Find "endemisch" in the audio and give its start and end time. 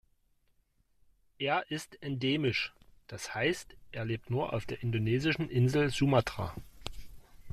2.01-2.73